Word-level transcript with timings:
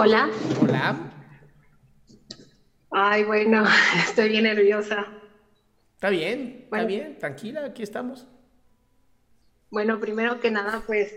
Hola. 0.00 0.30
Hola. 0.62 0.96
Ay, 2.92 3.24
bueno, 3.24 3.64
estoy 4.08 4.28
bien 4.28 4.44
nerviosa. 4.44 5.08
Está 5.96 6.08
bien, 6.10 6.60
está 6.62 6.84
bien, 6.84 7.18
tranquila, 7.18 7.64
aquí 7.64 7.82
estamos. 7.82 8.24
Bueno, 9.72 9.98
primero 9.98 10.38
que 10.38 10.52
nada, 10.52 10.84
pues 10.86 11.12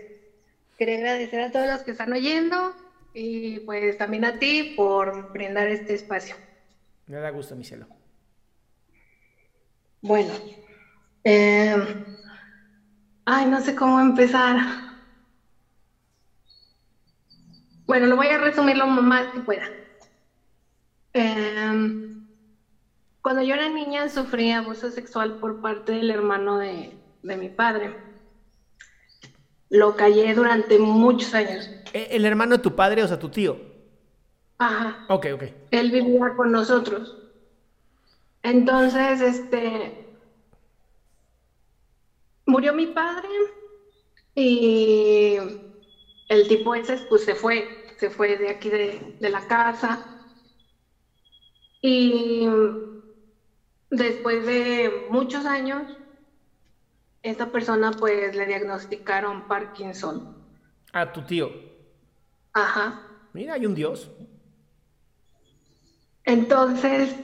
quería 0.76 0.96
agradecer 0.96 1.42
a 1.42 1.52
todos 1.52 1.68
los 1.68 1.82
que 1.82 1.92
están 1.92 2.12
oyendo 2.12 2.74
y 3.14 3.60
pues 3.60 3.96
también 3.98 4.24
a 4.24 4.40
ti 4.40 4.74
por 4.76 5.32
brindar 5.32 5.68
este 5.68 5.94
espacio. 5.94 6.34
Me 7.06 7.18
da 7.18 7.30
gusto, 7.30 7.54
mi 7.54 7.62
cielo. 7.62 7.86
Bueno, 10.00 10.32
eh, 11.22 11.76
ay, 13.26 13.46
no 13.46 13.60
sé 13.60 13.76
cómo 13.76 14.00
empezar. 14.00 14.91
Bueno, 17.92 18.06
lo 18.06 18.16
voy 18.16 18.28
a 18.28 18.38
resumir 18.38 18.78
lo 18.78 18.86
más 18.86 19.26
que 19.34 19.40
pueda. 19.40 19.68
Eh, 21.12 22.16
cuando 23.20 23.42
yo 23.42 23.54
era 23.54 23.68
niña 23.68 24.08
sufrí 24.08 24.50
abuso 24.50 24.90
sexual 24.90 25.36
por 25.38 25.60
parte 25.60 25.92
del 25.92 26.10
hermano 26.10 26.56
de, 26.56 26.96
de 27.22 27.36
mi 27.36 27.50
padre. 27.50 27.94
Lo 29.68 29.94
callé 29.94 30.32
durante 30.32 30.78
muchos 30.78 31.34
años. 31.34 31.68
Eh, 31.92 32.08
¿El 32.12 32.24
hermano 32.24 32.56
de 32.56 32.62
tu 32.62 32.74
padre, 32.74 33.02
o 33.02 33.08
sea, 33.08 33.18
tu 33.18 33.28
tío? 33.28 33.60
Ajá. 34.56 35.04
Ok, 35.10 35.26
ok. 35.34 35.42
Él 35.70 35.90
vivía 35.90 36.34
con 36.34 36.50
nosotros. 36.50 37.18
Entonces, 38.42 39.20
este, 39.20 40.06
murió 42.46 42.72
mi 42.72 42.86
padre 42.86 43.28
y 44.34 45.36
el 46.32 46.48
tipo 46.48 46.74
ese 46.74 46.96
pues 47.10 47.24
se 47.24 47.34
fue, 47.34 47.81
se 48.02 48.10
fue 48.10 48.36
de 48.36 48.48
aquí 48.50 48.68
de, 48.68 49.16
de 49.20 49.30
la 49.30 49.46
casa. 49.46 50.04
Y 51.80 52.48
después 53.90 54.44
de 54.44 55.06
muchos 55.08 55.46
años, 55.46 55.82
esta 57.22 57.52
persona 57.52 57.92
pues 57.92 58.34
le 58.34 58.46
diagnosticaron 58.46 59.46
Parkinson. 59.46 60.36
A 60.92 61.12
tu 61.12 61.22
tío. 61.22 61.48
Ajá. 62.52 63.06
Mira, 63.34 63.54
hay 63.54 63.66
un 63.66 63.74
dios. 63.76 64.10
Entonces, 66.24 67.14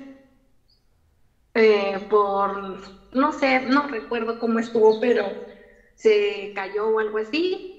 eh, 1.54 2.06
por, 2.08 2.78
no 3.16 3.32
sé, 3.32 3.62
no 3.62 3.88
recuerdo 3.88 4.38
cómo 4.38 4.60
estuvo, 4.60 5.00
pero 5.00 5.24
se 5.96 6.52
cayó 6.54 6.86
o 6.90 7.00
algo 7.00 7.18
así 7.18 7.77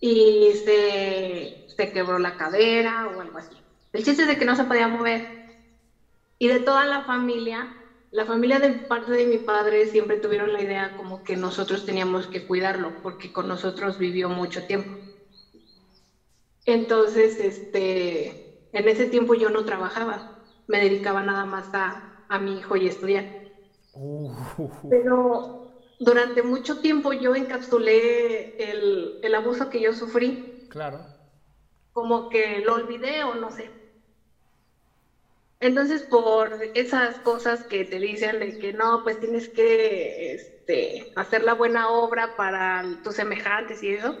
y 0.00 0.54
se, 0.54 1.58
se 1.66 1.90
quebró 1.92 2.18
la 2.18 2.36
cadera 2.36 3.08
o 3.08 3.20
algo 3.20 3.38
así. 3.38 3.64
El 3.92 4.04
chiste 4.04 4.22
es 4.22 4.28
de 4.28 4.38
que 4.38 4.44
no 4.44 4.56
se 4.56 4.64
podía 4.64 4.88
mover. 4.88 5.28
Y 6.38 6.48
de 6.48 6.58
toda 6.58 6.84
la 6.86 7.04
familia, 7.04 7.70
la 8.10 8.24
familia 8.24 8.58
de 8.58 8.72
parte 8.72 9.12
de 9.12 9.24
mi 9.26 9.38
padre 9.38 9.86
siempre 9.86 10.16
tuvieron 10.16 10.52
la 10.52 10.60
idea 10.62 10.90
como 10.94 11.22
que 11.22 11.36
nosotros 11.36 11.84
teníamos 11.84 12.26
que 12.28 12.44
cuidarlo, 12.44 12.96
porque 13.00 13.30
con 13.30 13.46
nosotros 13.46 13.98
vivió 13.98 14.28
mucho 14.28 14.64
tiempo. 14.64 14.98
Entonces, 16.64 17.40
este, 17.40 18.38
en 18.72 18.88
ese 18.88 19.06
tiempo 19.06 19.34
yo 19.34 19.50
no 19.50 19.64
trabajaba, 19.64 20.26
me 20.66 20.78
dedicaba 20.78 21.22
nada 21.22 21.44
más 21.44 21.70
a, 21.74 22.02
a 22.28 22.38
mi 22.38 22.58
hijo 22.58 22.76
y 22.76 22.86
estudiar. 22.86 23.30
Pero 24.88 25.57
durante 25.98 26.42
mucho 26.42 26.80
tiempo 26.80 27.12
yo 27.12 27.34
encapsulé 27.34 28.52
el, 28.56 29.16
el 29.22 29.34
abuso 29.34 29.68
que 29.68 29.80
yo 29.80 29.92
sufrí, 29.92 30.42
claro. 30.68 31.08
como 31.92 32.28
que 32.30 32.60
lo 32.62 32.72
olvidé 32.74 33.24
o 33.24 33.34
no 33.34 33.50
sé. 33.50 33.74
Entonces, 35.60 36.04
por 36.04 36.56
esas 36.74 37.18
cosas 37.20 37.64
que 37.64 37.84
te 37.84 37.98
dicen 37.98 38.38
de 38.38 38.56
que 38.56 38.72
no, 38.72 39.02
pues 39.02 39.18
tienes 39.18 39.48
que 39.48 40.32
este, 40.34 41.02
hacer 41.16 41.42
la 41.42 41.54
buena 41.54 41.90
obra 41.90 42.28
para 42.34 42.82
tus 43.02 43.16
semejantes 43.16 43.82
y 43.82 43.90
eso, 43.90 44.16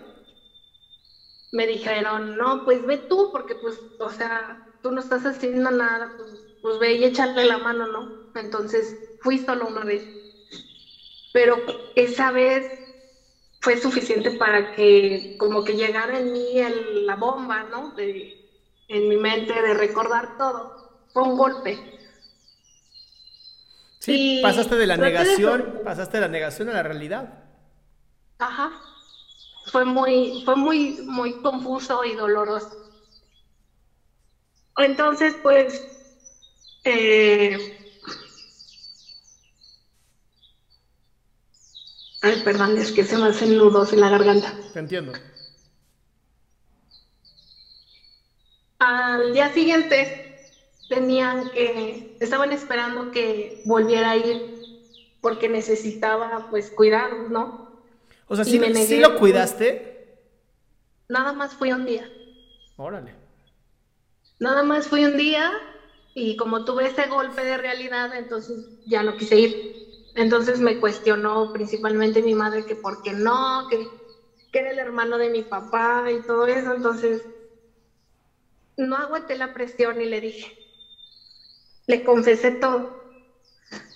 me 1.50 1.66
dijeron, 1.66 2.36
no, 2.36 2.62
pues 2.64 2.84
ve 2.84 2.98
tú, 3.08 3.30
porque 3.32 3.54
pues, 3.56 3.82
o 3.98 4.10
sea, 4.10 4.60
tú 4.80 4.90
no 4.92 5.00
estás 5.00 5.24
haciendo 5.26 5.70
nada, 5.70 6.12
pues, 6.16 6.46
pues 6.60 6.78
ve 6.78 6.94
y 6.94 7.04
échale 7.04 7.44
la 7.44 7.58
mano, 7.58 7.86
¿no? 7.86 8.10
Entonces, 8.34 8.96
fui 9.18 9.38
solo 9.38 9.66
una 9.66 9.84
vez. 9.84 10.12
Pero 11.32 11.64
esa 11.94 12.30
vez 12.30 12.66
fue 13.60 13.76
suficiente 13.78 14.32
para 14.32 14.70
que 14.70 15.34
como 15.38 15.64
que 15.64 15.76
llegara 15.76 16.18
en 16.18 16.32
mí 16.32 16.58
el- 16.60 17.06
la 17.06 17.16
bomba, 17.16 17.64
¿no? 17.64 17.92
De, 17.92 18.36
en 18.88 19.08
mi 19.08 19.16
mente 19.16 19.62
de 19.62 19.74
recordar 19.74 20.30
todo. 20.36 20.74
Fue 21.12 21.22
un 21.24 21.36
golpe. 21.36 21.84
Sí, 24.00 24.18
Y 24.18 24.40
pasaste 24.40 24.76
de 24.76 24.86
la 24.86 24.96
de 24.96 25.08
negación, 25.08 25.70
pasaste 25.82 26.16
de 26.16 26.20
la 26.22 26.28
negación 26.28 26.68
a 26.68 26.72
la 26.72 26.82
realidad. 26.82 27.30
Ajá. 28.38 28.72
Fue 29.66 29.84
muy, 29.84 30.42
fue 30.44 30.56
muy, 30.56 30.96
muy 31.06 31.38
confuso 31.40 32.04
y 32.04 32.14
doloroso. 32.14 32.78
Entonces, 34.78 35.36
pues, 35.42 35.86
eh, 36.84 37.58
ay, 42.22 42.42
perdón, 42.44 42.76
es 42.78 42.92
que 42.92 43.04
se 43.04 43.16
me 43.16 43.28
hacen 43.28 43.56
nudos 43.56 43.92
en 43.92 44.00
la 44.00 44.08
garganta. 44.08 44.54
Te 44.72 44.78
entiendo. 44.78 45.12
Al 48.78 49.32
día 49.32 49.52
siguiente 49.52 50.38
tenían 50.88 51.50
que, 51.50 52.16
estaban 52.20 52.52
esperando 52.52 53.10
que 53.10 53.62
volviera 53.64 54.12
a 54.12 54.16
ir 54.16 54.58
porque 55.20 55.48
necesitaba, 55.48 56.48
pues, 56.50 56.70
cuidarlos, 56.70 57.30
¿no? 57.30 57.82
O 58.28 58.36
sea, 58.36 58.44
¿sí, 58.44 58.60
sí 58.86 59.00
lo 59.00 59.18
cuidaste? 59.18 60.16
Nada 61.08 61.32
más 61.32 61.54
fui 61.54 61.72
un 61.72 61.86
día. 61.86 62.08
Órale. 62.76 63.14
Nada 64.38 64.62
más 64.62 64.86
fui 64.86 65.04
un 65.04 65.16
día 65.16 65.50
y 66.14 66.36
como 66.36 66.64
tuve 66.64 66.86
ese 66.86 67.06
golpe 67.06 67.44
de 67.44 67.56
realidad, 67.56 68.14
entonces 68.14 68.66
ya 68.86 69.02
no 69.02 69.16
quise 69.16 69.36
ir. 69.38 69.77
Entonces 70.18 70.60
me 70.60 70.78
cuestionó 70.78 71.50
principalmente 71.52 72.22
mi 72.22 72.34
madre 72.34 72.64
que 72.64 72.76
por 72.76 73.00
qué 73.00 73.14
no, 73.14 73.66
que, 73.68 73.86
que 74.52 74.58
era 74.60 74.70
el 74.70 74.78
hermano 74.78 75.18
de 75.18 75.30
mi 75.30 75.42
papá 75.44 76.12
y 76.12 76.20
todo 76.22 76.46
eso. 76.46 76.72
Entonces 76.72 77.28
no 78.78 78.96
aguanté 78.96 79.36
la 79.36 79.52
presión 79.52 80.00
y 80.00 80.06
le 80.06 80.20
dije, 80.22 80.46
le 81.88 82.02
confesé 82.04 82.52
todo. 82.52 82.92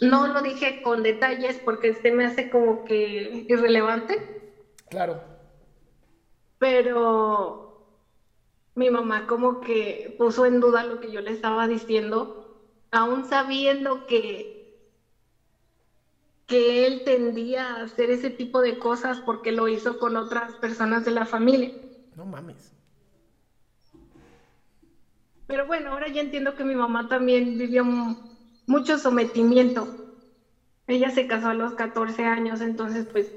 No 0.00 0.26
lo 0.26 0.42
dije 0.42 0.80
con 0.82 1.02
detalles 1.02 1.58
porque 1.64 1.88
este 1.88 2.12
me 2.12 2.26
hace 2.26 2.50
como 2.50 2.84
que 2.84 3.44
irrelevante, 3.48 4.22
Claro. 4.88 5.20
pero 6.58 7.60
mi 8.74 8.90
mamá 8.90 9.26
como 9.26 9.60
que 9.60 10.14
puso 10.16 10.46
en 10.46 10.60
duda 10.60 10.84
lo 10.84 10.98
que 10.98 11.10
yo 11.10 11.20
le 11.20 11.30
estaba 11.32 11.68
diciendo, 11.68 12.32
aún 12.90 13.24
sabiendo 13.24 14.04
que, 14.06 14.50
que 16.52 16.86
él 16.86 17.02
tendía 17.02 17.76
a 17.76 17.82
hacer 17.84 18.10
ese 18.10 18.28
tipo 18.28 18.60
de 18.60 18.76
cosas 18.78 19.20
porque 19.20 19.52
lo 19.52 19.68
hizo 19.68 19.98
con 19.98 20.16
otras 20.18 20.54
personas 20.56 21.02
de 21.02 21.10
la 21.12 21.24
familia. 21.24 21.72
No 22.14 22.26
mames. 22.26 22.74
Pero 25.46 25.64
bueno, 25.64 25.92
ahora 25.92 26.08
ya 26.08 26.20
entiendo 26.20 26.54
que 26.54 26.62
mi 26.64 26.74
mamá 26.74 27.08
también 27.08 27.56
vivió 27.56 27.84
mu- 27.84 28.16
mucho 28.66 28.98
sometimiento. 28.98 29.88
Ella 30.86 31.08
se 31.08 31.26
casó 31.26 31.48
a 31.48 31.54
los 31.54 31.72
14 31.72 32.26
años, 32.26 32.60
entonces 32.60 33.06
pues 33.10 33.32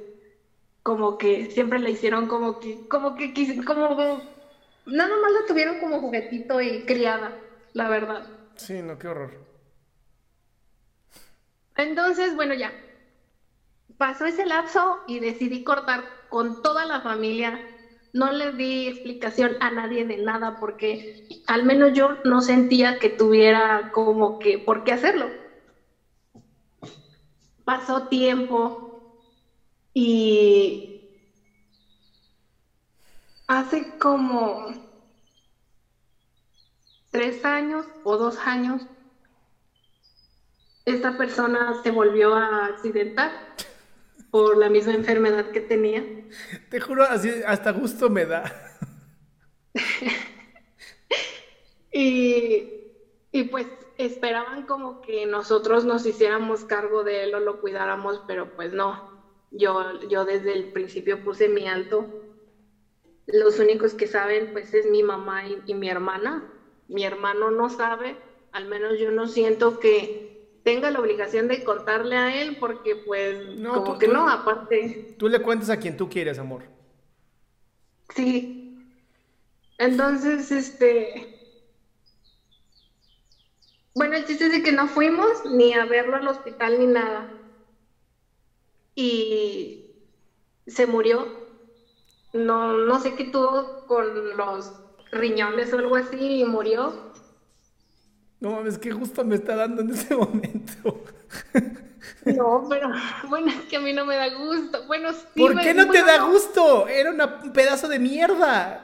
como 0.83 1.17
que 1.17 1.45
siempre 1.49 1.79
la 1.79 1.89
hicieron 1.89 2.27
como 2.27 2.59
que, 2.59 2.85
como 2.89 3.15
que, 3.15 3.33
quis- 3.33 3.63
como, 3.63 3.95
nada 4.85 5.09
más 5.21 5.31
la 5.31 5.45
tuvieron 5.47 5.79
como 5.79 6.01
juguetito 6.01 6.59
y 6.61 6.83
criada, 6.83 7.39
la 7.71 7.87
verdad. 7.87 8.25
Sí, 8.57 8.81
no, 8.81 8.99
qué 8.99 9.07
horror. 9.07 9.31
Entonces, 11.77 12.35
bueno, 12.35 12.53
ya. 12.55 12.73
Pasó 13.97 14.25
ese 14.25 14.45
lapso 14.45 15.03
y 15.05 15.19
decidí 15.19 15.63
cortar 15.63 16.05
con 16.27 16.61
toda 16.61 16.85
la 16.85 17.01
familia. 17.01 17.61
No 18.13 18.31
le 18.31 18.51
di 18.51 18.87
explicación 18.87 19.55
a 19.59 19.69
nadie 19.69 20.05
de 20.05 20.17
nada 20.17 20.55
porque 20.59 21.05
al 21.47 21.63
menos 21.63 21.93
yo 21.93 22.09
no 22.23 22.41
sentía 22.41 22.97
que 22.99 23.09
tuviera 23.09 23.89
como 23.91 24.37
que 24.39 24.57
por 24.59 24.83
qué 24.83 24.91
hacerlo. 24.93 25.31
Pasó 27.63 28.07
tiempo 28.07 28.77
y 29.93 30.89
hace 33.47 33.97
como 33.97 34.67
tres 37.11 37.45
años 37.45 37.87
o 38.03 38.17
dos 38.17 38.37
años 38.45 38.87
esta 40.85 41.17
persona 41.17 41.73
se 41.81 41.91
volvió 41.91 42.35
a 42.35 42.67
accidentar 42.67 43.31
por 44.35 44.57
la 44.57 44.69
misma 44.69 44.93
enfermedad 44.93 45.51
que 45.51 45.61
tenía. 45.61 46.03
Te 46.69 46.81
juro, 46.81 47.03
así 47.03 47.31
hasta 47.47 47.71
gusto 47.71 48.09
me 48.09 48.25
da. 48.25 48.43
Y, 51.93 52.91
y 53.31 53.43
pues 53.45 53.67
esperaban 53.97 54.65
como 54.65 54.99
que 54.99 55.25
nosotros 55.25 55.85
nos 55.85 56.05
hiciéramos 56.05 56.65
cargo 56.65 57.05
de 57.05 57.23
él 57.23 57.35
o 57.35 57.39
lo 57.39 57.61
cuidáramos, 57.61 58.21
pero 58.27 58.53
pues 58.57 58.73
no. 58.73 59.09
Yo, 59.51 60.01
yo 60.09 60.25
desde 60.25 60.51
el 60.51 60.73
principio 60.73 61.23
puse 61.23 61.47
mi 61.47 61.69
alto. 61.69 62.05
Los 63.27 63.59
únicos 63.59 63.93
que 63.93 64.07
saben 64.07 64.51
pues 64.51 64.73
es 64.73 64.85
mi 64.87 65.01
mamá 65.01 65.47
y, 65.47 65.61
y 65.67 65.73
mi 65.75 65.87
hermana. 65.87 66.51
Mi 66.89 67.05
hermano 67.05 67.51
no 67.51 67.69
sabe, 67.69 68.17
al 68.51 68.65
menos 68.65 68.99
yo 68.99 69.11
no 69.11 69.29
siento 69.29 69.79
que 69.79 70.34
tenga 70.65 70.89
la 70.91 70.99
obligación 70.99 71.47
de 71.47 71.63
contarle 71.63 72.17
a 72.17 72.41
él 72.41 72.57
porque 72.59 72.95
pues 72.97 73.37
No, 73.59 73.75
como 73.75 73.93
tú- 73.93 73.99
que 73.99 74.07
tú- 74.07 74.13
no, 74.13 74.27
aparte. 74.27 75.15
Tú 75.17 75.29
le 75.29 75.39
cuentas 75.41 75.69
a 75.69 75.77
quien 75.77 75.95
tú 75.95 76.09
quieres, 76.09 76.39
amor. 76.39 76.63
Sí. 78.15 78.75
Entonces, 79.77 80.51
este. 80.51 81.31
Bueno, 83.93 84.15
el 84.17 84.25
chiste 84.25 84.45
es 84.47 84.51
de 84.51 84.61
que 84.63 84.71
no 84.73 84.87
fuimos 84.87 85.27
ni 85.45 85.73
a 85.73 85.85
verlo 85.85 86.17
al 86.17 86.27
hospital 86.27 86.79
ni 86.79 86.87
nada. 86.87 87.31
Y 88.95 89.91
se 90.67 90.85
murió. 90.87 91.27
No, 92.33 92.73
no 92.73 92.99
sé 92.99 93.15
qué 93.15 93.25
tuvo 93.25 93.85
con 93.87 94.35
los 94.35 94.73
riñones 95.11 95.71
o 95.73 95.77
algo 95.77 95.95
así 95.95 96.39
y 96.41 96.43
murió. 96.43 97.13
No 98.45 98.51
mames, 98.51 98.77
qué 98.77 98.91
gusto 98.91 99.23
me 99.25 99.33
está 99.37 99.55
dando 99.55 99.81
en 99.81 99.89
ese 99.89 100.15
momento. 100.23 101.03
No, 102.25 102.67
pero 102.69 102.91
bueno, 103.27 103.47
es 103.51 103.61
que 103.67 103.77
a 103.77 103.79
mí 103.79 103.91
no 103.91 104.05
me 104.05 104.15
da 104.15 104.29
gusto. 104.35 104.85
Bueno, 104.85 105.11
sí. 105.13 105.19
¿Por 105.35 105.55
me- 105.55 105.63
qué 105.63 105.73
no 105.73 105.89
te 105.89 106.03
da 106.03 106.23
gusto? 106.25 106.87
Era 106.87 107.09
una- 107.09 107.41
un 107.43 107.51
pedazo 107.53 107.87
de 107.87 107.97
mierda. 107.97 108.81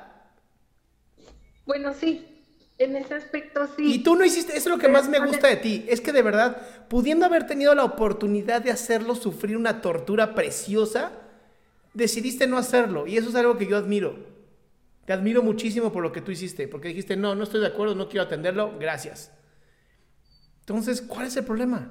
Bueno, 1.66 1.94
sí. 1.94 2.28
En 2.80 2.96
ese 2.96 3.14
aspecto 3.14 3.68
sí. 3.78 3.94
Y 3.94 4.04
tú 4.04 4.16
no 4.16 4.26
hiciste, 4.26 4.54
eso 4.58 4.70
es 4.70 4.76
lo 4.76 4.80
que 4.80 4.88
más 4.88 5.08
me 5.08 5.20
gusta 5.20 5.48
de 5.48 5.58
ti, 5.58 5.86
es 5.88 6.02
que 6.02 6.12
de 6.12 6.24
verdad, 6.24 6.88
pudiendo 6.88 7.28
haber 7.28 7.46
tenido 7.46 7.76
la 7.76 7.84
oportunidad 7.84 8.64
de 8.64 8.72
hacerlo 8.72 9.14
sufrir 9.14 9.56
una 9.56 9.82
tortura 9.82 10.34
preciosa, 10.34 11.12
decidiste 11.94 12.48
no 12.48 12.58
hacerlo. 12.58 13.06
Y 13.06 13.18
eso 13.18 13.30
es 13.30 13.36
algo 13.36 13.60
que 13.60 13.68
yo 13.68 13.78
admiro. 13.78 14.16
Te 15.06 15.14
admiro 15.14 15.44
muchísimo 15.44 15.92
por 15.94 16.02
lo 16.02 16.12
que 16.12 16.22
tú 16.22 16.32
hiciste, 16.32 16.68
porque 16.68 16.88
dijiste, 16.88 17.16
no, 17.16 17.36
no 17.36 17.44
estoy 17.44 17.62
de 17.62 17.68
acuerdo, 17.68 17.94
no 17.94 18.10
quiero 18.10 18.24
atenderlo, 18.26 18.74
gracias. 18.80 19.32
Entonces, 20.72 21.02
¿cuál 21.02 21.28
es 21.28 21.36
el 21.36 21.44
problema? 21.44 21.90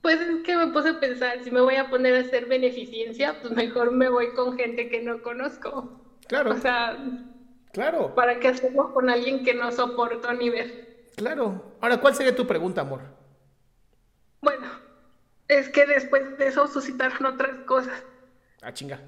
Pues 0.00 0.20
es 0.20 0.44
que 0.44 0.56
me 0.56 0.68
puse 0.68 0.90
a 0.90 1.00
pensar, 1.00 1.42
si 1.42 1.50
me 1.50 1.60
voy 1.60 1.74
a 1.74 1.90
poner 1.90 2.14
a 2.14 2.20
hacer 2.20 2.46
beneficencia, 2.46 3.40
pues 3.40 3.52
mejor 3.52 3.90
me 3.90 4.08
voy 4.08 4.32
con 4.34 4.56
gente 4.56 4.88
que 4.88 5.02
no 5.02 5.20
conozco. 5.22 6.04
Claro, 6.28 6.52
O 6.52 6.56
sea, 6.56 6.96
claro, 7.72 8.14
¿para 8.14 8.38
qué 8.38 8.46
hacerlo 8.46 8.94
con 8.94 9.10
alguien 9.10 9.44
que 9.44 9.54
no 9.54 9.72
soporto 9.72 10.32
ni 10.34 10.50
ver? 10.50 11.10
claro. 11.16 11.76
Ahora, 11.80 11.98
¿cuál 12.00 12.14
sería 12.14 12.36
tu 12.36 12.46
pregunta, 12.46 12.82
amor? 12.82 13.00
Bueno, 14.40 14.68
es 15.48 15.68
que 15.70 15.84
después 15.84 16.38
de 16.38 16.46
eso 16.46 16.68
suscitaron 16.68 17.26
otras 17.26 17.56
cosas. 17.66 18.04
Ah, 18.62 18.72
chinga. 18.72 19.00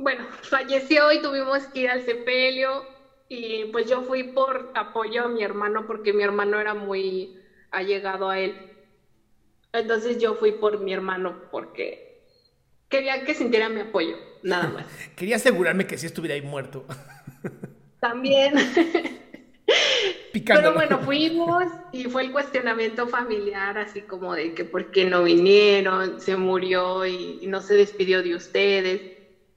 Bueno, 0.00 0.26
falleció 0.42 1.12
y 1.12 1.22
tuvimos 1.22 1.66
que 1.68 1.82
ir 1.82 1.90
al 1.90 2.04
sepelio 2.04 2.82
y 3.28 3.64
pues 3.66 3.88
yo 3.88 4.02
fui 4.02 4.24
por 4.24 4.70
apoyo 4.74 5.24
a 5.24 5.28
mi 5.28 5.42
hermano 5.42 5.86
porque 5.86 6.12
mi 6.12 6.22
hermano 6.22 6.60
era 6.60 6.74
muy 6.74 7.36
allegado 7.70 8.28
a 8.28 8.38
él. 8.38 8.54
Entonces 9.72 10.18
yo 10.18 10.34
fui 10.34 10.52
por 10.52 10.80
mi 10.80 10.92
hermano 10.92 11.42
porque 11.50 12.22
quería 12.88 13.24
que 13.24 13.34
sintiera 13.34 13.68
mi 13.68 13.80
apoyo, 13.80 14.16
nada 14.42 14.68
más. 14.68 14.86
Quería 15.16 15.36
asegurarme 15.36 15.86
que 15.86 15.98
sí 15.98 16.06
estuviera 16.06 16.34
ahí 16.34 16.42
muerto. 16.42 16.84
También. 18.00 18.54
Picándolo. 20.32 20.74
Pero 20.74 20.74
bueno, 20.74 21.04
fuimos 21.04 21.64
y 21.92 22.04
fue 22.04 22.22
el 22.22 22.30
cuestionamiento 22.30 23.08
familiar, 23.08 23.78
así 23.78 24.02
como 24.02 24.34
de 24.34 24.54
que 24.54 24.64
por 24.64 24.90
qué 24.90 25.04
no 25.04 25.24
vinieron, 25.24 26.20
se 26.20 26.36
murió 26.36 27.04
y, 27.06 27.38
y 27.40 27.46
no 27.46 27.60
se 27.60 27.74
despidió 27.74 28.22
de 28.22 28.36
ustedes. 28.36 29.15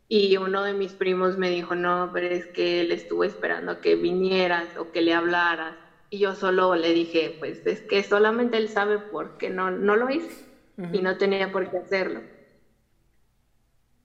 Y 0.10 0.38
uno 0.38 0.63
de 0.63 0.74
mis 0.75 0.96
primos 0.96 1.38
me 1.38 1.50
dijo, 1.51 1.75
no, 1.75 2.12
pero 2.13 2.28
es 2.28 2.48
que 2.48 2.82
él 2.82 2.92
estuvo 2.92 3.24
esperando 3.25 3.80
que 3.80 3.96
vinieras 3.96 4.75
o 4.78 4.92
que 4.92 5.01
le 5.01 5.13
hablaras. 5.13 5.78
Y 6.10 6.20
yo 6.20 6.36
solo 6.36 6.75
le 6.75 6.94
dije, 6.94 7.32
pues 7.39 7.66
es 7.66 7.82
que 7.84 8.04
solamente 8.04 8.58
él 8.58 8.70
sabe 8.70 9.00
por 9.00 9.38
qué 9.38 9.50
no, 9.51 9.72
no 9.72 9.96
lo 9.98 10.10
hice 10.12 10.50
y 10.92 11.01
no 11.01 11.18
tenía 11.18 11.51
por 11.51 11.70
qué 11.70 11.78
hacerlo. 11.78 12.25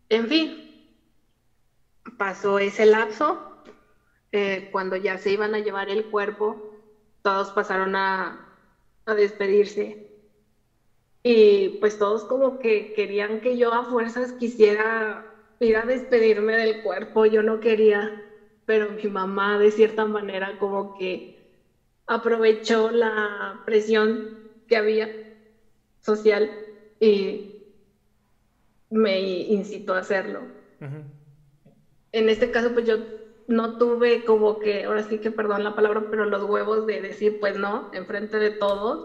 En 0.09 0.27
fin, 0.29 0.55
pasó 2.17 2.59
ese 2.59 2.87
lapso 2.87 3.43
eh, 4.33 4.69
cuando 4.71 4.97
ya 4.97 5.19
se 5.19 5.33
iban 5.33 5.55
a 5.55 5.61
llevar 5.61 5.91
el 5.91 6.07
cuerpo, 6.07 6.63
todos 7.23 7.53
pasaron 7.53 7.97
a, 7.97 8.41
a 9.07 9.15
despedirse. 9.15 10.01
Y 11.25 11.71
pues 11.81 11.99
todos 11.99 12.25
como 12.25 12.59
que 12.59 12.93
querían 12.93 13.41
que 13.41 13.57
yo 13.57 13.73
a 13.75 13.85
fuerzas 13.85 14.33
quisiera 14.33 15.27
ir 15.61 15.77
a 15.77 15.85
despedirme 15.87 16.57
del 16.57 16.81
cuerpo, 16.81 17.27
yo 17.27 17.43
no 17.43 17.61
quería, 17.61 18.15
pero 18.65 18.89
mi 18.89 19.07
mamá 19.07 19.59
de 19.59 19.71
cierta 19.71 20.07
manera 20.07 20.57
como 20.57 20.93
que 20.93 21.25
aprovechó 22.07 22.91
la 22.91 23.59
presión 23.65 24.23
que 24.67 24.77
había 24.77 25.11
social 26.01 26.53
y 27.01 27.43
me 28.91 29.21
incitó 29.21 29.95
a 29.95 29.99
hacerlo. 29.99 30.49
En 32.13 32.29
este 32.29 32.51
caso, 32.51 32.73
pues 32.73 32.87
yo 32.87 32.99
no 33.47 33.73
tuve 33.73 34.23
como 34.23 34.59
que, 34.59 34.85
ahora 34.85 35.03
sí 35.03 35.19
que 35.19 35.31
perdón 35.31 35.65
la 35.65 35.75
palabra, 35.75 36.05
pero 36.11 36.25
los 36.27 36.43
huevos 36.45 36.87
de 36.87 37.01
decir, 37.01 37.37
pues 37.39 37.57
no, 37.57 37.89
enfrente 37.91 38.39
de 38.39 38.51
todos, 38.51 39.01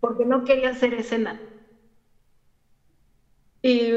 porque 0.00 0.24
no 0.24 0.42
quería 0.42 0.70
hacer 0.70 0.94
escena. 0.94 1.40
Y 3.62 3.92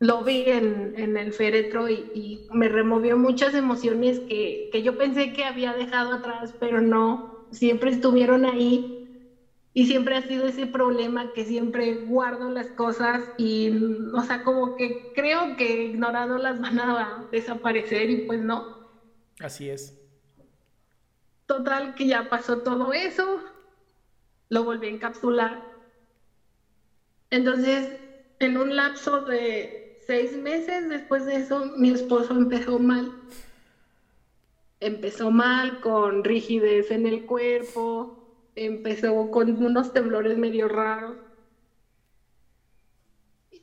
lo 0.00 0.22
vi 0.22 0.44
en, 0.50 0.92
en 0.96 1.16
el 1.16 1.32
féretro 1.32 1.88
y, 1.88 2.10
y 2.14 2.46
me 2.50 2.68
removió 2.68 3.16
muchas 3.18 3.54
emociones 3.54 4.20
que, 4.20 4.68
que 4.70 4.82
yo 4.82 4.96
pensé 4.96 5.32
que 5.32 5.44
había 5.44 5.74
dejado 5.74 6.12
atrás, 6.12 6.54
pero 6.58 6.80
no, 6.80 7.26
siempre 7.50 7.90
estuvieron 7.90 8.44
ahí. 8.44 8.94
Y 9.74 9.86
siempre 9.86 10.16
ha 10.16 10.22
sido 10.22 10.46
ese 10.48 10.66
problema 10.66 11.32
que 11.32 11.44
siempre 11.46 11.94
guardo 11.94 12.50
las 12.50 12.72
cosas 12.72 13.30
y, 13.36 13.70
o 14.14 14.22
sea, 14.22 14.42
como 14.42 14.74
que 14.74 15.10
creo 15.14 15.56
que 15.56 15.84
ignorándolas 15.84 16.60
van 16.60 16.80
a 16.80 17.26
desaparecer 17.30 18.10
y 18.10 18.18
pues 18.18 18.40
no. 18.40 18.72
Así 19.40 19.68
es. 19.70 19.98
Total, 21.46 21.94
que 21.96 22.06
ya 22.06 22.28
pasó 22.28 22.62
todo 22.62 22.92
eso. 22.92 23.40
lo 24.50 24.64
volví 24.64 24.86
a 24.88 24.90
encapsular. 24.90 25.64
Entonces, 27.30 27.90
en 28.38 28.56
un 28.56 28.76
lapso 28.76 29.20
de 29.22 29.87
seis 30.08 30.34
meses 30.38 30.88
después 30.88 31.26
de 31.26 31.36
eso, 31.36 31.66
mi 31.76 31.90
esposo 31.90 32.32
empezó 32.34 32.78
mal. 32.78 33.12
Empezó 34.80 35.30
mal 35.30 35.78
con 35.80 36.24
rigidez 36.24 36.90
en 36.90 37.06
el 37.06 37.24
cuerpo, 37.24 38.10
empezó 38.54 39.28
con 39.30 39.62
unos 39.62 39.92
temblores 39.92 40.36
medio 40.38 40.66
raros. 40.66 41.18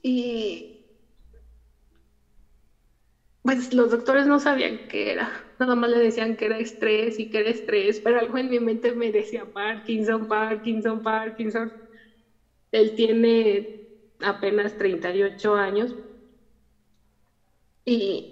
Y 0.03 0.69
pues 3.41 3.73
los 3.73 3.91
doctores 3.91 4.27
no 4.27 4.39
sabían 4.39 4.79
qué 4.87 5.11
era, 5.11 5.31
nada 5.59 5.75
más 5.75 5.89
le 5.89 5.99
decían 5.99 6.35
que 6.35 6.45
era 6.45 6.57
estrés 6.57 7.19
y 7.19 7.27
que 7.29 7.39
era 7.39 7.49
estrés, 7.51 7.99
pero 8.01 8.19
algo 8.19 8.37
en 8.37 8.49
mi 8.49 8.59
mente 8.59 8.93
me 8.93 9.11
decía 9.11 9.45
Parkinson, 9.45 10.25
Parkinson, 10.27 11.01
Parkinson. 11.01 11.73
Él 12.71 12.93
tiene 12.93 13.67
apenas 14.19 14.77
38 14.77 15.55
años 15.55 15.95
y, 17.85 18.29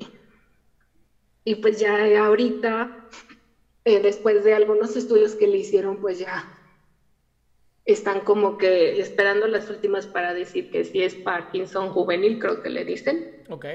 y 1.43 1.55
pues 1.55 1.79
ya 1.79 2.25
ahorita, 2.25 2.91
eh, 3.85 3.99
después 3.99 4.43
de 4.43 4.53
algunos 4.53 4.95
estudios 4.95 5.35
que 5.35 5.47
le 5.47 5.57
hicieron, 5.57 5.99
pues 5.99 6.19
ya 6.19 6.49
están 7.85 8.21
como 8.21 8.57
que 8.57 8.99
esperando 8.99 9.47
las 9.47 9.69
últimas 9.69 10.07
para 10.07 10.33
decir 10.33 10.69
que 10.69 10.85
si 10.85 11.01
es 11.01 11.15
Parkinson 11.15 11.91
juvenil, 11.91 12.39
creo 12.39 12.61
que 12.61 12.69
le 12.69 12.85
dicen. 12.85 13.27
Ok. 13.49 13.65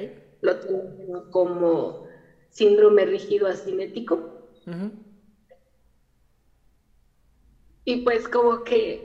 Lo 0.41 0.59
tienen 0.59 1.29
como 1.31 2.01
síndrome 2.49 3.05
rígido 3.05 3.47
asinético. 3.47 4.31
Y 7.85 7.97
pues 7.99 8.29
como 8.29 8.63
que 8.63 9.03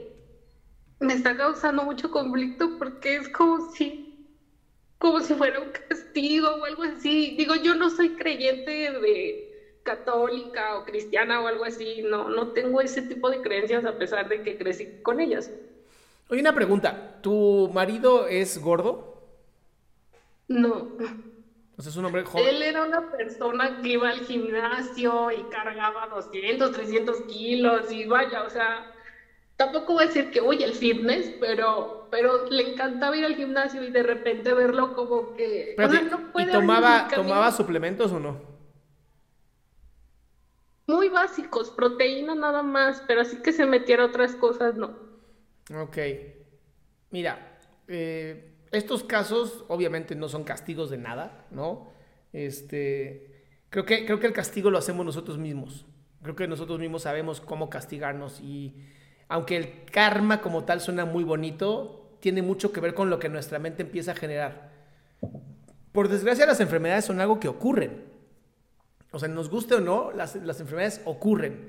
me 1.00 1.14
está 1.14 1.36
causando 1.36 1.84
mucho 1.84 2.10
conflicto 2.10 2.76
porque 2.78 3.16
es 3.16 3.28
como 3.28 3.60
si, 3.60 4.03
como 5.04 5.20
si 5.20 5.34
fuera 5.34 5.60
un 5.60 5.68
castigo 5.68 6.48
o 6.48 6.64
algo 6.64 6.82
así. 6.82 7.34
Digo, 7.36 7.54
yo 7.56 7.74
no 7.74 7.90
soy 7.90 8.16
creyente 8.16 8.70
de 8.70 9.78
católica 9.82 10.78
o 10.78 10.84
cristiana 10.86 11.42
o 11.42 11.46
algo 11.46 11.66
así, 11.66 12.00
no, 12.00 12.30
no 12.30 12.52
tengo 12.52 12.80
ese 12.80 13.02
tipo 13.02 13.28
de 13.28 13.42
creencias 13.42 13.84
a 13.84 13.98
pesar 13.98 14.30
de 14.30 14.42
que 14.42 14.56
crecí 14.56 15.02
con 15.02 15.20
ellas. 15.20 15.50
Oye, 16.30 16.40
una 16.40 16.54
pregunta, 16.54 17.18
¿tu 17.20 17.70
marido 17.74 18.26
es 18.28 18.58
gordo? 18.62 19.28
No. 20.48 20.96
Sea, 21.78 21.90
es 21.90 21.96
un 21.96 22.06
hombre 22.06 22.24
joven. 22.24 22.48
Él 22.48 22.62
era 22.62 22.86
una 22.86 23.10
persona 23.10 23.82
que 23.82 23.88
iba 23.90 24.08
al 24.08 24.20
gimnasio 24.20 25.30
y 25.32 25.42
cargaba 25.50 26.06
200, 26.06 26.72
300 26.72 27.20
kilos 27.24 27.92
y 27.92 28.06
vaya, 28.06 28.44
o 28.44 28.48
sea, 28.48 28.93
tampoco 29.56 29.94
voy 29.94 30.04
a 30.04 30.06
decir 30.06 30.30
que 30.30 30.40
oye 30.40 30.64
el 30.64 30.72
fitness, 30.72 31.30
pero, 31.40 32.08
pero 32.10 32.48
le 32.50 32.72
encantaba 32.72 33.16
ir 33.16 33.24
al 33.24 33.36
gimnasio 33.36 33.82
y 33.84 33.90
de 33.90 34.02
repente 34.02 34.52
verlo 34.54 34.94
como 34.94 35.34
que... 35.34 35.76
o 35.78 35.88
sea, 35.88 36.02
no 36.02 36.32
puede 36.32 36.50
¿Y 36.50 36.52
tomaba, 36.52 37.08
tomaba 37.08 37.52
suplementos 37.52 38.12
o 38.12 38.20
no? 38.20 38.54
Muy 40.86 41.08
básicos, 41.08 41.70
proteína 41.70 42.34
nada 42.34 42.62
más, 42.62 43.02
pero 43.06 43.22
así 43.22 43.38
que 43.38 43.52
se 43.52 43.64
metiera 43.64 44.04
otras 44.04 44.36
cosas, 44.36 44.74
no. 44.74 44.94
Ok. 45.74 45.98
Mira, 47.10 47.58
eh, 47.88 48.54
estos 48.70 49.02
casos 49.02 49.64
obviamente 49.68 50.14
no 50.14 50.28
son 50.28 50.44
castigos 50.44 50.90
de 50.90 50.98
nada, 50.98 51.46
¿no? 51.50 51.90
Este, 52.32 53.46
creo 53.70 53.86
que, 53.86 54.04
creo 54.04 54.20
que 54.20 54.26
el 54.26 54.32
castigo 54.32 54.70
lo 54.70 54.78
hacemos 54.78 55.06
nosotros 55.06 55.38
mismos. 55.38 55.86
Creo 56.22 56.36
que 56.36 56.48
nosotros 56.48 56.78
mismos 56.78 57.02
sabemos 57.02 57.40
cómo 57.40 57.70
castigarnos 57.70 58.40
y 58.40 58.74
aunque 59.34 59.56
el 59.56 59.84
karma 59.86 60.40
como 60.40 60.62
tal 60.62 60.80
suena 60.80 61.04
muy 61.04 61.24
bonito, 61.24 62.16
tiene 62.20 62.40
mucho 62.40 62.70
que 62.70 62.80
ver 62.80 62.94
con 62.94 63.10
lo 63.10 63.18
que 63.18 63.28
nuestra 63.28 63.58
mente 63.58 63.82
empieza 63.82 64.12
a 64.12 64.14
generar. 64.14 64.70
Por 65.90 66.08
desgracia 66.08 66.46
las 66.46 66.60
enfermedades 66.60 67.06
son 67.06 67.20
algo 67.20 67.40
que 67.40 67.48
ocurren. 67.48 68.04
O 69.10 69.18
sea, 69.18 69.28
nos 69.28 69.50
guste 69.50 69.74
o 69.74 69.80
no, 69.80 70.12
las, 70.12 70.36
las 70.36 70.60
enfermedades 70.60 71.00
ocurren. 71.04 71.68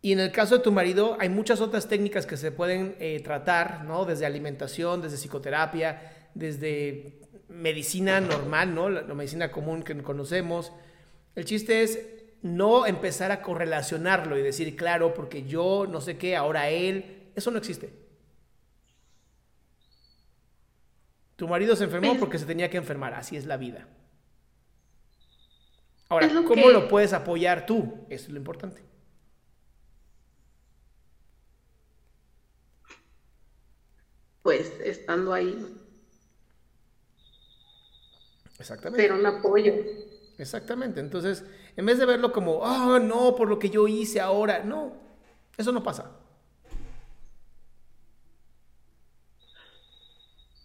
Y 0.00 0.12
en 0.12 0.20
el 0.20 0.32
caso 0.32 0.56
de 0.56 0.64
tu 0.64 0.72
marido, 0.72 1.18
hay 1.20 1.28
muchas 1.28 1.60
otras 1.60 1.90
técnicas 1.90 2.24
que 2.24 2.38
se 2.38 2.50
pueden 2.52 2.96
eh, 3.00 3.20
tratar, 3.22 3.84
¿no? 3.84 4.06
Desde 4.06 4.24
alimentación, 4.24 5.02
desde 5.02 5.18
psicoterapia, 5.18 6.30
desde 6.32 7.20
medicina 7.50 8.18
normal, 8.22 8.74
¿no? 8.74 8.88
La, 8.88 9.02
la 9.02 9.12
medicina 9.12 9.52
común 9.52 9.82
que 9.82 9.94
conocemos. 10.02 10.72
El 11.34 11.44
chiste 11.44 11.82
es 11.82 12.15
no 12.42 12.86
empezar 12.86 13.32
a 13.32 13.42
correlacionarlo 13.42 14.38
y 14.38 14.42
decir, 14.42 14.76
claro, 14.76 15.14
porque 15.14 15.44
yo 15.44 15.86
no 15.88 16.00
sé 16.00 16.16
qué, 16.18 16.36
ahora 16.36 16.68
él. 16.70 17.30
Eso 17.34 17.50
no 17.50 17.58
existe. 17.58 17.92
Tu 21.36 21.46
marido 21.48 21.76
se 21.76 21.84
enfermó 21.84 22.16
porque 22.18 22.38
se 22.38 22.46
tenía 22.46 22.70
que 22.70 22.76
enfermar, 22.78 23.12
así 23.14 23.36
es 23.36 23.44
la 23.46 23.56
vida. 23.56 23.86
Ahora, 26.08 26.28
lo 26.28 26.44
¿cómo 26.44 26.66
que- 26.66 26.72
lo 26.72 26.88
puedes 26.88 27.12
apoyar 27.12 27.66
tú? 27.66 28.06
Eso 28.08 28.26
es 28.26 28.30
lo 28.30 28.38
importante. 28.38 28.82
Pues 34.42 34.72
estando 34.80 35.32
ahí, 35.32 35.66
Exactamente. 38.58 39.02
ser 39.02 39.12
un 39.12 39.26
apoyo. 39.26 39.74
Exactamente. 40.38 41.00
Entonces, 41.00 41.44
en 41.76 41.86
vez 41.86 41.98
de 41.98 42.06
verlo 42.06 42.32
como, 42.32 42.56
oh, 42.58 42.98
no, 42.98 43.34
por 43.34 43.48
lo 43.48 43.58
que 43.58 43.70
yo 43.70 43.88
hice 43.88 44.20
ahora, 44.20 44.62
no, 44.64 44.92
eso 45.56 45.72
no 45.72 45.82
pasa. 45.82 46.10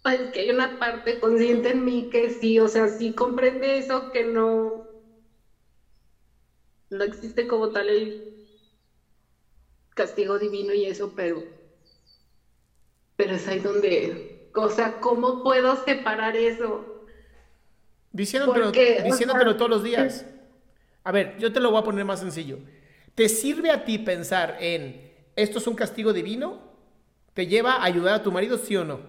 Es 0.04 0.30
que 0.30 0.40
hay 0.40 0.50
una 0.50 0.78
parte 0.78 1.18
consciente 1.18 1.70
en 1.70 1.84
mí 1.84 2.08
que 2.08 2.30
sí, 2.30 2.60
o 2.60 2.68
sea, 2.68 2.86
sí 2.88 3.14
comprende 3.14 3.78
eso, 3.78 4.12
que 4.12 4.22
no, 4.24 4.86
no 6.90 7.02
existe 7.02 7.48
como 7.48 7.72
tal 7.72 7.88
el 7.90 8.24
castigo 9.94 10.38
divino 10.38 10.74
y 10.74 10.86
eso, 10.86 11.14
pero, 11.14 11.44
pero 13.16 13.34
es 13.34 13.48
ahí 13.48 13.58
donde, 13.60 14.50
o 14.54 14.68
sea, 14.70 15.00
¿cómo 15.00 15.42
puedo 15.42 15.76
separar 15.76 16.36
eso? 16.36 17.01
Diciéndotelo, 18.12 18.66
Porque, 18.66 18.98
o 19.00 19.04
diciéndotelo 19.04 19.50
sea, 19.52 19.58
todos 19.58 19.70
los 19.70 19.82
días. 19.82 20.26
A 21.04 21.12
ver, 21.12 21.36
yo 21.38 21.52
te 21.52 21.60
lo 21.60 21.70
voy 21.70 21.80
a 21.80 21.84
poner 21.84 22.04
más 22.04 22.20
sencillo. 22.20 22.58
¿Te 23.14 23.28
sirve 23.28 23.70
a 23.70 23.84
ti 23.84 23.98
pensar 23.98 24.56
en 24.60 25.12
esto 25.36 25.58
es 25.58 25.66
un 25.66 25.74
castigo 25.74 26.12
divino? 26.12 26.60
¿Te 27.34 27.46
lleva 27.46 27.74
a 27.76 27.84
ayudar 27.84 28.14
a 28.14 28.22
tu 28.22 28.30
marido, 28.30 28.58
sí 28.58 28.76
o 28.76 28.84
no? 28.84 29.00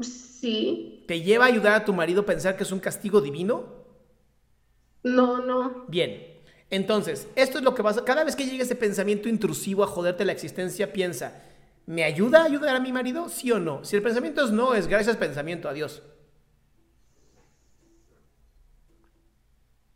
Sí, 0.00 1.04
¿Te 1.08 1.22
lleva 1.22 1.46
a 1.46 1.48
ayudar 1.48 1.72
a 1.74 1.84
tu 1.84 1.92
marido 1.92 2.26
pensar 2.26 2.56
que 2.56 2.62
es 2.64 2.72
un 2.72 2.80
castigo 2.80 3.20
divino? 3.20 3.86
no, 5.02 5.38
no, 5.44 5.84
Bien. 5.88 6.34
Entonces, 6.68 7.28
esto 7.36 7.58
es 7.58 7.64
lo 7.64 7.74
que 7.74 7.82
vas 7.82 7.96
a... 7.98 8.04
Cada 8.04 8.24
vez 8.24 8.34
que 8.34 8.44
llegue 8.44 8.64
ese 8.64 8.74
pensamiento 8.74 9.28
intrusivo 9.28 9.84
a 9.84 9.86
joderte 9.86 10.24
la 10.24 10.32
existencia, 10.32 10.92
piensa, 10.92 11.42
¿me 11.86 12.04
ayuda 12.04 12.42
a 12.42 12.44
ayudar 12.44 12.76
a 12.76 12.80
mi 12.80 12.92
marido? 12.92 13.28
¿Sí 13.28 13.50
o 13.50 13.58
no? 13.58 13.84
Si 13.84 13.96
el 13.96 14.02
pensamiento 14.02 14.44
es 14.44 14.50
no, 14.50 14.74
es 14.74 14.86
gracias 14.86 15.16
pensamiento, 15.16 15.68
adiós. 15.68 16.02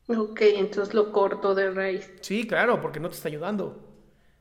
ok, 0.09 0.41
entonces 0.57 0.95
lo 0.95 1.13
corto 1.13 1.55
de 1.55 1.71
raíz. 1.71 2.11
Sí, 2.21 2.47
claro, 2.47 2.81
porque 2.81 2.99
no 2.99 3.09
te 3.09 3.15
está 3.15 3.29
ayudando. 3.29 3.87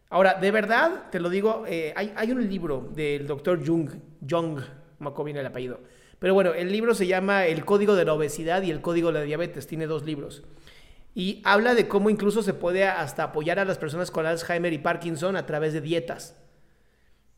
Ahora, 0.09 0.35
de 0.35 0.49
verdad, 0.49 1.09
te 1.11 1.19
lo 1.19 1.29
digo, 1.29 1.65
eh, 1.67 1.93
hay, 1.95 2.11
hay 2.15 2.31
un 2.31 2.47
libro 2.49 2.89
del 2.95 3.27
doctor 3.27 3.65
Jung, 3.65 3.91
Jung, 4.27 4.59
no 4.99 5.23
bien 5.23 5.37
el 5.37 5.45
apellido. 5.45 5.81
Pero 6.17 6.33
bueno, 6.33 6.53
el 6.53 6.71
libro 6.71 6.95
se 6.95 7.07
llama 7.07 7.45
El 7.45 7.63
Código 7.63 7.95
de 7.95 8.05
la 8.05 8.13
Obesidad 8.13 8.63
y 8.63 8.71
el 8.71 8.81
Código 8.81 9.11
de 9.11 9.19
la 9.19 9.25
Diabetes, 9.25 9.67
tiene 9.67 9.85
dos 9.85 10.03
libros. 10.03 10.43
Y 11.13 11.41
habla 11.45 11.75
de 11.75 11.87
cómo 11.87 12.09
incluso 12.09 12.43
se 12.43 12.53
puede 12.53 12.85
hasta 12.85 13.23
apoyar 13.23 13.59
a 13.59 13.65
las 13.65 13.77
personas 13.77 14.11
con 14.11 14.25
Alzheimer 14.25 14.73
y 14.73 14.79
Parkinson 14.79 15.35
a 15.35 15.45
través 15.45 15.73
de 15.73 15.81
dietas. 15.81 16.35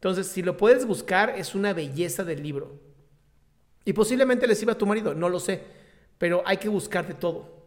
Entonces, 0.01 0.27
si 0.27 0.41
lo 0.41 0.57
puedes 0.57 0.85
buscar, 0.85 1.35
es 1.37 1.55
una 1.55 1.73
belleza 1.73 2.23
del 2.25 2.43
libro. 2.43 2.79
Y 3.85 3.93
posiblemente 3.93 4.47
le 4.47 4.55
sirva 4.55 4.73
a 4.73 4.77
tu 4.77 4.85
marido, 4.85 5.13
no 5.15 5.29
lo 5.29 5.39
sé, 5.39 5.63
pero 6.17 6.43
hay 6.45 6.57
que 6.57 6.69
buscar 6.69 7.07
de 7.07 7.15
todo. 7.15 7.61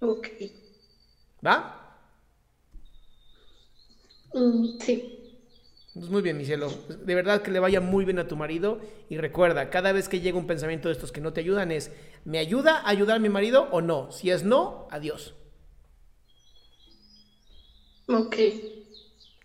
Ok, 0.00 0.26
¿Va? 1.40 1.56
Mm, 4.34 4.78
sí, 4.78 4.94
Pues 5.94 6.10
muy 6.10 6.20
bien, 6.22 6.36
mi 6.36 6.44
cielo. 6.44 6.70
De 7.04 7.14
verdad 7.14 7.40
que 7.42 7.50
le 7.50 7.58
vaya 7.58 7.80
muy 7.80 8.04
bien 8.04 8.18
a 8.18 8.28
tu 8.28 8.36
marido. 8.36 8.80
Y 9.08 9.16
recuerda, 9.16 9.70
cada 9.70 9.92
vez 9.92 10.08
que 10.08 10.20
llega 10.20 10.38
un 10.38 10.46
pensamiento 10.46 10.88
de 10.88 10.92
estos 10.92 11.10
que 11.10 11.20
no 11.22 11.32
te 11.32 11.40
ayudan 11.40 11.72
es, 11.72 11.90
¿me 12.24 12.38
ayuda 12.38 12.78
a 12.80 12.90
ayudar 12.90 13.16
a 13.16 13.20
mi 13.20 13.30
marido 13.30 13.68
o 13.70 13.80
no? 13.80 14.10
Si 14.12 14.30
es 14.30 14.44
no, 14.44 14.86
adiós. 14.90 15.34
Ok. 18.08 18.36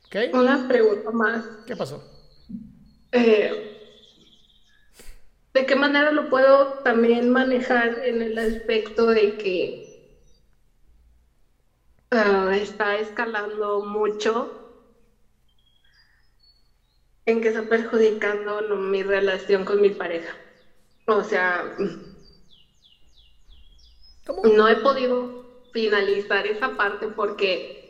¿Ok? 0.05 0.15
Una 0.33 0.67
pregunta 0.67 1.11
más. 1.11 1.45
¿Qué 1.65 1.75
pasó? 1.75 2.03
Eh, 3.11 3.51
¿De 5.53 5.65
qué 5.65 5.75
manera 5.75 6.11
lo 6.11 6.29
puedo 6.29 6.79
también 6.83 7.29
manejar 7.29 7.97
en 8.03 8.21
el 8.21 8.37
aspecto 8.37 9.05
de 9.07 9.35
que 9.37 9.81
ah, 12.11 12.51
está 12.55 12.97
escalando 12.97 13.81
mucho 13.81 14.53
en 17.25 17.41
que 17.41 17.49
está 17.49 17.67
perjudicando 17.67 18.61
mi 18.77 19.03
relación 19.03 19.65
con 19.65 19.81
mi 19.81 19.89
pareja? 19.91 20.37
O 21.07 21.23
sea, 21.23 21.65
no 24.43 24.67
he 24.67 24.75
podido 24.77 25.33
finalizar 25.71 26.45
esa 26.47 26.75
parte 26.75 27.07
porque 27.07 27.80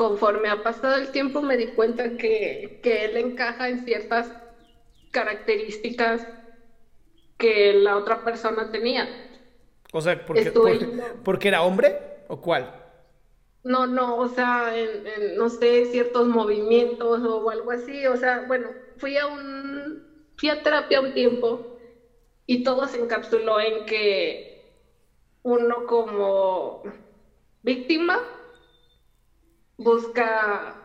conforme 0.00 0.48
ha 0.48 0.62
pasado 0.62 0.96
el 0.96 1.10
tiempo 1.10 1.42
me 1.42 1.58
di 1.58 1.66
cuenta 1.66 2.16
que, 2.16 2.80
él 2.82 3.18
encaja 3.18 3.68
en 3.68 3.84
ciertas 3.84 4.32
características 5.10 6.26
que 7.36 7.74
la 7.74 7.98
otra 7.98 8.24
persona 8.24 8.70
tenía. 8.72 9.06
O 9.92 10.00
sea, 10.00 10.24
porque, 10.24 10.50
porque, 11.22 11.48
era 11.48 11.60
hombre 11.60 11.94
o 12.28 12.40
cuál? 12.40 12.66
No, 13.62 13.86
no, 13.86 14.16
o 14.16 14.28
sea, 14.28 14.74
en, 14.74 15.36
no 15.36 15.50
sé, 15.50 15.84
ciertos 15.84 16.26
movimientos 16.26 17.20
o 17.22 17.50
algo 17.50 17.70
así. 17.70 18.06
O 18.06 18.16
sea, 18.16 18.40
bueno, 18.46 18.70
fui 18.96 19.18
a 19.18 19.26
un, 19.26 20.02
fui 20.38 20.48
a 20.48 20.62
terapia 20.62 21.02
un 21.02 21.12
tiempo 21.12 21.60
y 22.46 22.62
todo 22.62 22.88
se 22.88 22.96
encapsuló 22.96 23.60
en 23.60 23.84
que 23.84 24.64
uno 25.42 25.84
como 25.84 26.80
víctima 27.62 28.39
busca 29.80 30.76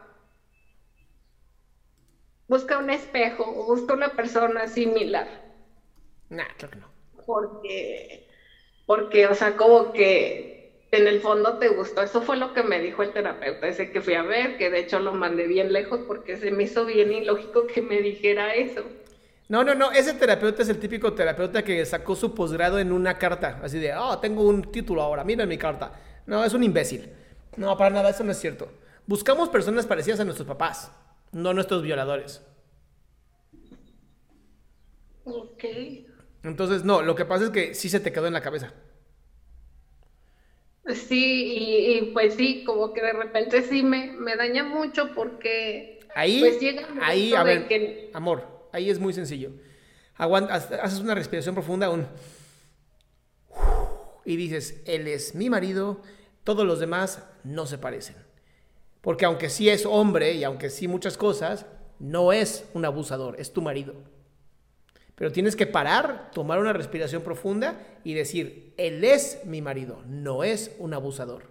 busca 2.47 2.77
un 2.77 2.89
espejo 2.89 3.43
o 3.43 3.65
busca 3.65 3.93
una 3.93 4.15
persona 4.15 4.67
similar. 4.67 5.27
Nah, 6.29 6.45
creo 6.57 6.71
que 6.71 6.77
no. 6.77 6.87
Porque, 7.25 8.27
porque, 8.85 9.27
o 9.27 9.35
sea, 9.35 9.57
como 9.57 9.91
que 9.91 10.85
en 10.91 11.07
el 11.07 11.19
fondo 11.19 11.57
te 11.57 11.69
gustó. 11.69 12.01
Eso 12.01 12.21
fue 12.21 12.37
lo 12.37 12.53
que 12.53 12.63
me 12.63 12.79
dijo 12.79 13.03
el 13.03 13.11
terapeuta 13.11 13.67
ese 13.67 13.91
que 13.91 14.01
fui 14.01 14.13
a 14.13 14.21
ver, 14.21 14.57
que 14.57 14.69
de 14.69 14.79
hecho 14.79 14.99
lo 14.99 15.13
mandé 15.13 15.47
bien 15.47 15.73
lejos 15.73 16.01
porque 16.07 16.37
se 16.37 16.51
me 16.51 16.63
hizo 16.63 16.85
bien 16.85 17.11
ilógico 17.11 17.67
que 17.67 17.81
me 17.81 18.01
dijera 18.01 18.53
eso. 18.53 18.83
No, 19.49 19.63
no, 19.63 19.75
no, 19.75 19.91
ese 19.91 20.13
terapeuta 20.13 20.63
es 20.63 20.69
el 20.69 20.79
típico 20.79 21.13
terapeuta 21.13 21.63
que 21.63 21.85
sacó 21.85 22.15
su 22.15 22.33
posgrado 22.33 22.79
en 22.79 22.91
una 22.91 23.17
carta, 23.19 23.59
así 23.61 23.77
de, 23.77 23.93
oh, 23.93 24.17
tengo 24.17 24.41
un 24.41 24.71
título 24.71 25.03
ahora, 25.03 25.23
mira 25.23 25.45
mi 25.45 25.57
carta. 25.57 25.91
No, 26.25 26.43
es 26.43 26.53
un 26.53 26.63
imbécil. 26.63 27.11
No, 27.55 27.77
para 27.77 27.91
nada, 27.91 28.09
eso 28.09 28.23
no 28.23 28.31
es 28.31 28.39
cierto. 28.39 28.69
Buscamos 29.07 29.50
personas 29.50 29.85
parecidas 29.85 30.19
a 30.19 30.25
nuestros 30.25 30.47
papás, 30.47 30.91
no 31.31 31.53
nuestros 31.53 31.83
violadores. 31.83 32.41
Ok. 35.25 35.63
Entonces, 36.43 36.83
no, 36.83 37.01
lo 37.01 37.15
que 37.15 37.25
pasa 37.25 37.45
es 37.45 37.50
que 37.50 37.74
sí 37.74 37.89
se 37.89 38.00
te 38.00 38.12
quedó 38.12 38.27
en 38.27 38.33
la 38.33 38.41
cabeza. 38.41 38.74
Sí, 40.88 41.97
y, 41.97 42.12
pues 42.13 42.35
sí, 42.35 42.63
como 42.63 42.93
que 42.93 43.01
de 43.01 43.13
repente 43.13 43.63
sí 43.63 43.81
me, 43.81 44.12
me 44.12 44.35
daña 44.35 44.63
mucho 44.63 45.13
porque... 45.15 46.00
Ahí, 46.13 46.39
pues 46.39 46.59
llega 46.59 46.88
ahí, 47.01 47.33
a 47.33 47.43
ver, 47.43 48.12
amor, 48.13 48.55
Ahí 48.75 48.89
es 48.89 49.00
muy 49.00 49.13
sencillo. 49.13 49.51
haces 50.17 51.00
una 51.00 51.15
respiración 51.15 51.55
profunda, 51.55 51.89
un... 51.89 52.07
Y 54.25 54.35
dices, 54.35 54.81
él 54.85 55.07
es 55.07 55.33
mi 55.33 55.50
marido, 55.50 56.01
todos 56.43 56.65
los 56.65 56.79
demás 56.79 57.24
no 57.45 57.67
se 57.67 57.77
parecen. 57.77 58.25
Porque 59.05 59.25
aunque 59.25 59.51
sí 59.51 59.69
es 59.69 59.85
hombre 59.85 60.33
y 60.33 60.43
aunque 60.43 60.71
sí 60.71 60.88
muchas 60.88 61.15
cosas, 61.15 61.67
no 62.00 62.33
es 62.33 62.65
un 62.74 62.85
abusador, 62.85 63.39
es 63.39 63.53
tu 63.53 63.62
marido. 63.62 63.93
Pero 65.13 65.31
tienes 65.31 65.55
que 65.55 65.67
parar, 65.67 66.31
tomar 66.33 66.57
una 66.57 66.74
respiración 66.74 67.21
profunda 67.21 67.79
y 68.03 68.15
decir, 68.15 68.74
él 68.77 69.03
es 69.03 69.45
mi 69.45 69.62
marido, 69.62 70.01
no 70.07 70.43
es 70.43 70.75
un 70.79 70.95
abusador. 70.95 71.43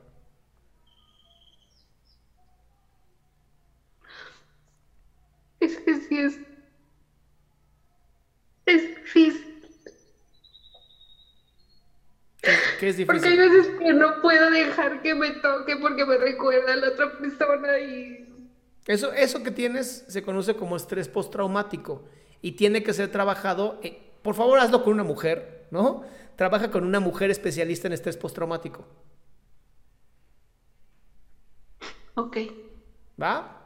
Es 5.61 5.77
que 5.77 5.95
sí 6.01 6.19
es 6.19 6.39
es 8.67 8.97
difícil. 8.97 9.55
¿Qué, 12.85 12.91
es 12.91 12.97
difícil? 12.97 13.07
Porque 13.07 13.29
hay 13.29 13.49
veces 13.49 13.79
que 13.79 13.93
no 13.95 14.21
puedo 14.21 14.51
dejar 14.51 15.01
que 15.01 15.15
me 15.15 15.31
toque 15.31 15.77
porque 15.77 16.05
me 16.05 16.19
recuerda 16.19 16.75
a 16.75 16.77
la 16.77 16.89
otra 16.89 17.19
persona 17.19 17.79
y... 17.79 18.29
Eso, 18.87 19.13
eso 19.15 19.43
que 19.43 19.51
tienes 19.51 20.05
se 20.07 20.23
conoce 20.23 20.55
como 20.55 20.77
estrés 20.77 21.09
postraumático 21.09 22.05
y 22.43 22.53
tiene 22.53 22.83
que 22.83 22.93
ser 22.93 23.11
trabajado. 23.11 23.81
Eh, 23.83 24.13
por 24.21 24.35
favor, 24.35 24.59
hazlo 24.59 24.85
con 24.85 24.93
una 24.93 25.05
mujer, 25.05 25.67
¿no? 25.71 26.05
Trabaja 26.37 26.71
con 26.71 26.85
una 26.85 27.01
mujer 27.01 27.31
especialista 27.31 27.87
en 27.87 27.95
estrés 27.95 28.19
postraumático. 28.19 28.87
Ok. 32.17 32.37
¿Va? 33.21 33.63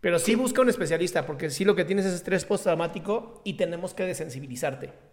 Pero 0.00 0.18
sí 0.18 0.36
busca 0.36 0.62
un 0.62 0.68
especialista, 0.68 1.26
porque 1.26 1.50
sí 1.50 1.64
lo 1.64 1.74
que 1.74 1.84
tienes 1.84 2.06
es 2.06 2.14
estrés 2.14 2.44
postraumático 2.44 3.42
y 3.44 3.58
tenemos 3.58 3.92
que 3.92 4.04
desensibilizarte. 4.04 5.07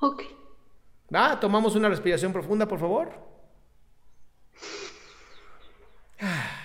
Ok. 0.00 0.22
¿Va? 1.14 1.38
Tomamos 1.38 1.76
una 1.76 1.88
respiración 1.88 2.32
profunda, 2.32 2.66
por 2.66 2.78
favor. 2.78 3.12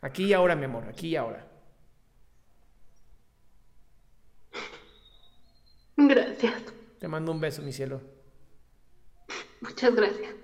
Aquí 0.00 0.24
y 0.24 0.32
ahora, 0.32 0.54
mi 0.54 0.66
amor, 0.66 0.84
aquí 0.86 1.08
y 1.08 1.16
ahora. 1.16 1.48
Gracias. 5.96 6.62
Te 6.98 7.08
mando 7.08 7.32
un 7.32 7.40
beso, 7.40 7.62
mi 7.62 7.72
cielo. 7.72 8.02
Muchas 9.62 9.94
gracias. 9.94 10.43